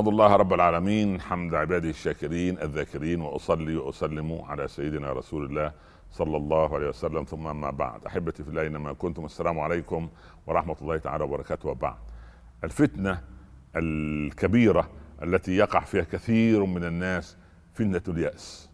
[0.00, 5.72] احمد الله رب العالمين حمد عباده الشاكرين الذاكرين وأصلي وأسلم على سيدنا رسول الله
[6.10, 7.24] صلى الله عليه وسلم.
[7.24, 10.08] ثم أما بعد أحبتي في الله اينما كنتم السلام عليكم
[10.46, 11.68] ورحمة الله تعالى وبركاته.
[11.68, 11.96] وبعد
[12.64, 13.20] الفتنة
[13.76, 14.90] الكبيرة
[15.22, 17.36] التي يقع فيها كثير من الناس
[17.74, 18.70] فتنة اليأس.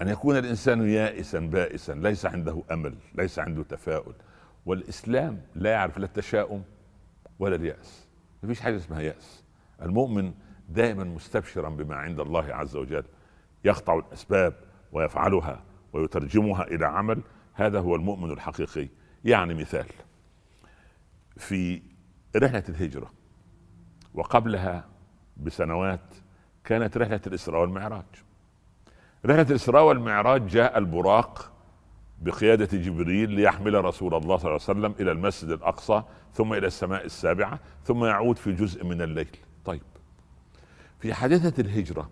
[0.00, 4.14] أن يكون الإنسان يائسا بائسا ليس عنده أمل ليس عنده تفاؤل.
[4.66, 6.62] والإسلام لا يعرف لا التشاؤم
[7.38, 8.06] ولا اليأس.
[8.42, 9.41] ما فيش حاجة اسمها يأس.
[9.82, 10.34] المؤمن
[10.68, 13.04] دائما مستبشرا بما عند الله عز وجل
[13.64, 14.54] يقطع الأسباب
[14.92, 17.22] ويفعلها ويترجمها إلى عمل
[17.54, 18.88] هذا هو المؤمن الحقيقي.
[19.24, 19.86] يعني مثال
[21.36, 21.82] في
[22.36, 23.10] رحلة الهجرة
[24.14, 24.88] وقبلها
[25.36, 26.14] بسنوات
[26.64, 28.04] كانت رحلة الإسراء والمعراج.
[29.26, 31.52] رحلة الإسراء والمعراج جاء البراق
[32.22, 37.04] بقيادة جبريل ليحمل رسول الله صلى الله عليه وسلم إلى المسجد الأقصى ثم إلى السماء
[37.04, 39.36] السابعة ثم يعود في جزء من الليل.
[39.64, 39.82] طيب.
[41.00, 42.10] في حادثة الهجرة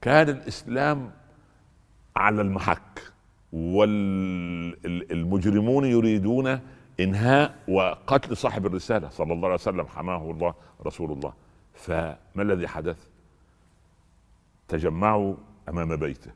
[0.00, 1.10] كان الإسلام
[2.16, 3.12] على المحك
[3.52, 4.84] والمجرمون
[5.84, 6.60] يريدون
[7.00, 10.54] إنهاء وقتل صاحب الرسالة صلى الله عليه وسلم حماه الله
[10.86, 11.32] رسول الله.
[11.74, 13.08] فما الذي حدث؟
[14.68, 15.34] تجمعوا
[15.68, 16.30] أمام بيته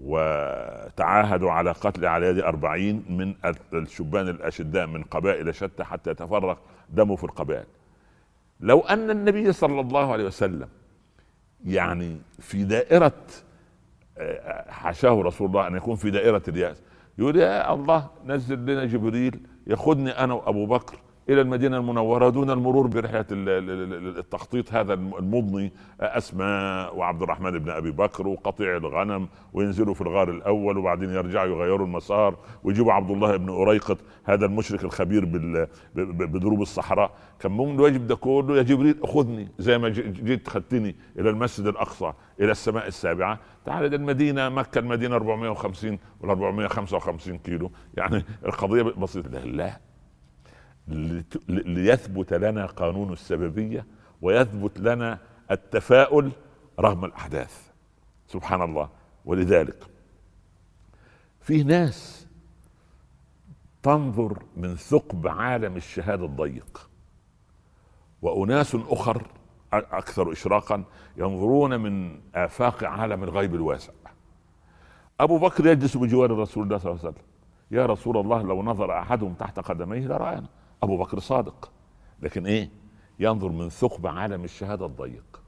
[0.00, 3.34] وتعاهدوا على قتل على يد أربعين من
[3.74, 6.58] الشبان الأشداء من قبائل شتى حتى يتفرق
[6.90, 7.66] دمه في القبائل.
[8.62, 10.68] لو أن النبي صلى الله عليه وسلم
[11.64, 13.12] يعني في دائرة
[14.68, 16.82] حاشاه رسول الله أن يكون في دائرة اليأس
[17.18, 20.96] يقول يا الله نزل لنا جبريل ياخذني أنا وأبو بكر
[21.28, 25.72] إلى المدينة المنورة دون المرور برحلة التخطيط هذا المضني.
[26.00, 31.86] أسماء وعبد الرحمن بن أبي بكر وقطيع الغنم وينزلوا في الغار الأول وبعدين يرجعوا يغيروا
[31.86, 32.36] المسار.
[32.64, 35.24] ويجيبوا عبد الله بن أريقط هذا المشرك الخبير
[35.94, 37.10] بدروب الصحراء.
[37.40, 42.12] كان ممكن الواجب ده كله؟ يا جبريل خذني زي ما جيت خدتني إلى المسجد الأقصى
[42.40, 43.38] إلى السماء السابعة.
[43.64, 47.70] تعال ده المدينة مكة المدينة 450 ولا 455 كيلو.
[47.96, 49.30] يعني القضية بسيطة.
[49.30, 49.91] لا.
[51.48, 53.86] ليثبت لنا قانون السببية
[54.22, 55.18] ويثبت لنا
[55.50, 56.32] التفاؤل
[56.80, 57.70] رغم الأحداث.
[58.26, 58.88] سبحان الله.
[59.24, 59.86] ولذلك
[61.40, 62.26] في ناس
[63.82, 66.90] تنظر من ثقب عالم الشهادة الضيق
[68.22, 69.26] وأناس أخر
[69.72, 70.84] أكثر اشراقا
[71.16, 73.92] ينظرون من آفاق عالم الغيب الواسع.
[75.20, 77.24] أبو بكر يجلس بجوار رسول الله صلى الله عليه وسلم.
[77.70, 80.48] يا رسول الله لو نظر أحدهم تحت قدميه لرآنا.
[80.82, 81.70] أبو بكر صادق.
[82.22, 82.70] لكن إيه؟
[83.18, 85.40] ينظر من ثقب عالم الشهادة الضيق.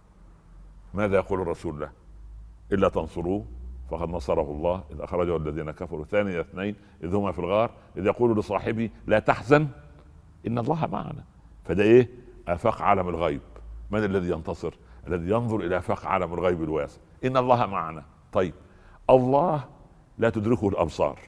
[0.94, 1.90] ماذا يقول الرسول له؟
[2.72, 3.44] إلا تنصروه
[3.90, 4.84] فقد نصره الله.
[4.90, 9.68] إذ أخرجه الذين كفروا ثاني اثنين إذ هما في الغار إذ يقول لصاحبه لا تحزن
[10.46, 11.24] إن الله معنا.
[11.64, 12.08] فده إيه؟
[12.48, 13.40] آفاق عالم الغيب.
[13.90, 14.74] من الذي ينتصر؟
[15.06, 17.00] الذي ينظر إلى آفاق عالم الغيب الواسع.
[17.24, 18.04] إن الله معنا.
[18.32, 18.54] طيب.
[19.10, 19.64] الله
[20.18, 21.18] لا تدركه الأبصار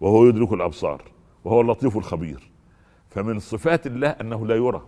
[0.00, 1.02] وهو يدرك الأبصار
[1.44, 2.50] وهو اللطيف الخبير.
[3.16, 4.82] فمن صفات الله أنه لا يرى.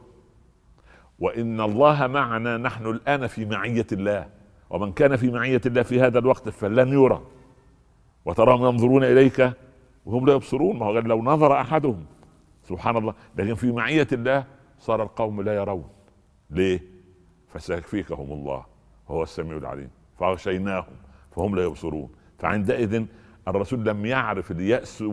[1.19, 4.29] وإن الله معنا نحن الآن في معية الله.
[4.71, 7.23] ومن كان في معية الله في هذا الوقت فلن يرى.
[8.25, 9.53] وتراهم ينظرون إليك
[10.07, 10.79] وهم لا يبصرون.
[10.79, 12.05] ما هو لو نظر أحدهم.
[12.65, 13.15] سبحان الله.
[13.37, 14.45] لكن في معية الله
[14.79, 15.89] صار القوم لا يرون.
[16.51, 16.81] ليه؟
[17.49, 18.65] فسيكفيكهم الله.
[19.09, 19.91] وهو السميع العليم.
[20.19, 20.97] فاغشيناهم
[21.37, 22.11] فهم لا يبصرون.
[22.39, 23.05] فعندئذ
[23.49, 25.05] الرسول لم يعرف اليأس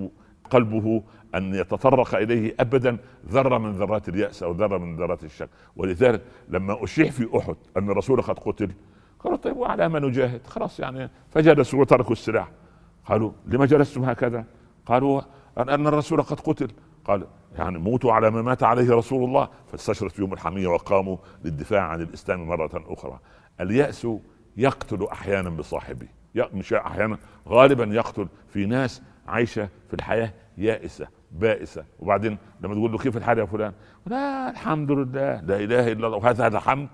[0.50, 1.04] قلبه
[1.36, 2.98] أن يتطرق إليه ابدا
[3.30, 5.50] ذرة من ذرات اليأس أو ذرة من ذرات الشك.
[5.76, 8.72] ولذلك لما اشيع في أحد أن الرسول قد قتل
[9.20, 12.52] قالوا طيب وعلى ما نجاهد؟ خلاص يعني فجلسوا وتركوا السلاح.
[13.06, 14.46] قالوا لما جلستم هكذا؟
[14.86, 15.22] قالوا
[15.58, 16.72] أن الرسول قد قتل.
[17.06, 19.50] قال يعني موتوا على ما مات عليه رسول الله.
[19.68, 23.20] فاستشرت فيهم الحميه وقاموا للدفاع عن الإسلام مرة أخرى.
[23.62, 24.08] اليأس
[24.58, 26.08] يقتل أحيانا بصاحبه.
[26.36, 27.18] مش أحيانا
[27.48, 31.86] غالبا يقتل في ناس عايشة في الحياة يائسة بائسة.
[32.00, 33.74] وبعدين لما تقول له كيف الحال يا فلان؟
[34.06, 35.42] لا الحمد لله.
[35.42, 36.18] لا إله إلا الله.
[36.18, 36.90] وهذا هذا حمد.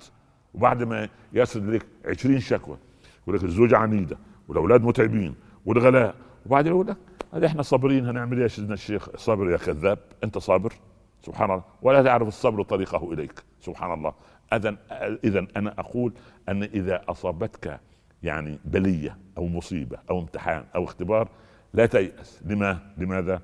[0.53, 2.77] وبعد ما يسرد لك 20 شكوى
[3.23, 5.35] يقول لك الزوجة عنيدة والأولاد متعبين
[5.65, 6.15] والغلاء.
[6.45, 6.97] وبعدين يقول لك
[7.45, 9.99] إحنا صابرين هنعمل إيه يا سيدنا الشيخ؟ صابر يا كذاب.
[10.23, 10.73] أنت صابر؟
[11.21, 11.63] سبحان الله.
[11.81, 13.43] ولا تعرف الصبر طريقه إليك.
[13.59, 14.13] سبحان الله.
[14.53, 14.75] اذا
[15.23, 16.13] اذا أنا أقول
[16.49, 17.79] أن إذا أصابتك
[18.23, 21.29] يعني بلية أو مصيبة أو امتحان أو اختبار
[21.73, 22.41] لا تيأس.
[22.45, 23.41] لما؟ لماذا؟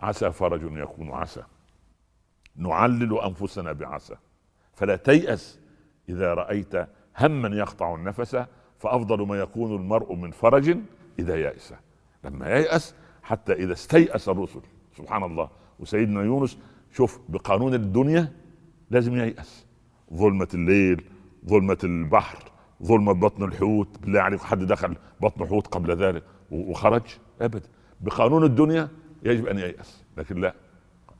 [0.00, 1.42] عسى فرج يكون عسى.
[2.56, 4.14] نعلل أنفسنا بعسى.
[4.72, 5.58] فلا تيأس
[6.08, 6.74] إذا رأيت
[7.20, 8.44] هما يقطع النفس
[8.78, 10.76] فأفضل ما يكون المرء من فرج
[11.18, 11.74] إذا يأس.
[12.24, 14.60] لما ييأس حتى إذا استيأس الرسل.
[14.96, 15.50] سبحان الله.
[15.78, 16.58] وسيدنا يونس
[16.92, 18.32] شوف بقانون الدنيا
[18.90, 19.66] لازم ييأس.
[20.14, 21.04] ظلمة الليل
[21.46, 22.38] ظلمة البحر
[22.82, 23.98] ظلمة بطن الحوت.
[23.98, 27.02] بالله عليك حد دخل بطن حوت قبل ذلك وخرج؟
[27.40, 27.68] ابدا
[28.00, 28.88] بقانون الدنيا
[29.26, 30.04] يجب أن ييأس.
[30.16, 30.54] لكن لا.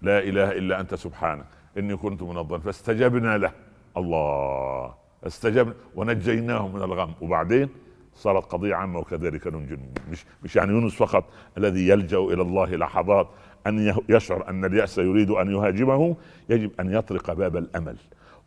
[0.03, 1.47] لا إله إلا أنت سبحانك.
[1.79, 3.53] إني كنت من فاستجبنا له.
[3.97, 4.94] الله.
[5.26, 5.75] استجبنا.
[5.94, 7.14] ونجيناه من الغم.
[7.20, 7.69] وبعدين
[8.14, 9.79] صارت قضية عامة وكذلك ننجي.
[10.11, 11.25] مش مش يعني يونس فقط
[11.58, 13.29] الذي يلجأ إلى الله لحظات
[13.67, 16.17] أن يشعر أن اليأس يريد أن يهاجمه
[16.49, 17.97] يجب أن يطرق باب الأمل.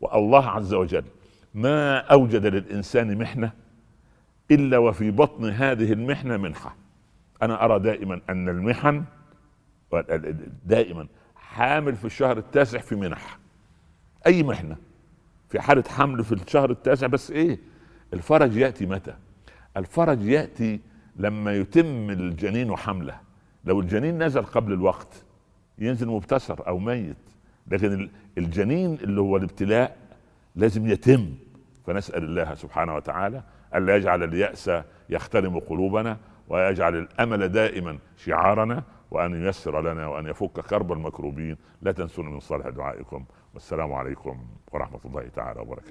[0.01, 1.03] والله عز وجل
[1.53, 3.51] ما أوجد للإنسان محنة
[4.51, 6.75] إلا وفي بطن هذه المحنة منحة.
[7.41, 9.03] أنا أرى دائما أن المحن
[10.65, 13.39] دائما حامل في الشهر التاسع في منح.
[14.27, 14.77] أي محنة
[15.49, 17.59] في حالة حمل في الشهر التاسع بس إيه؟
[18.13, 19.13] الفرج يأتي متى؟
[19.77, 20.79] الفرج يأتي
[21.15, 23.19] لما يتم الجنين حمله.
[23.65, 25.23] لو الجنين نزل قبل الوقت
[25.77, 27.17] ينزل مبتسر أو ميت
[27.67, 29.97] لكن الجنين اللي هو الابتلاء
[30.55, 31.33] لازم يتم.
[31.87, 33.43] فنسأل الله سبحانه وتعالى
[33.75, 34.71] الا يجعل اليأس
[35.09, 36.17] يخترم قلوبنا
[36.49, 41.57] ويجعل الأمل دائما شعارنا وأن ييسر لنا وأن يفك كرب المكروبين.
[41.81, 43.25] لا تنسونا من صالح دعائكم.
[43.53, 45.87] والسلام عليكم ورحمة الله تعالى وبركاته.